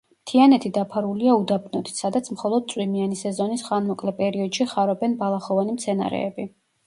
მთიანეთი 0.21 0.69
დაფარულია 0.77 1.33
უდაბნოთი, 1.41 1.93
სადაც 1.99 2.29
მხოლოდ 2.37 2.65
წვიმიანი 2.73 3.19
სეზონის 3.21 3.65
ხანმოკლე 3.67 4.13
პერიოდში 4.23 4.69
ხარობენ 4.73 5.15
ბალახოვანი 5.23 5.77
მცენარეები. 5.79 6.47